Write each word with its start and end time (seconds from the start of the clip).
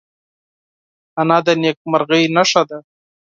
انا 1.19 1.37
د 1.45 1.47
نیکمرغۍ 1.63 2.23
نښه 2.35 2.63
ده 2.69 2.77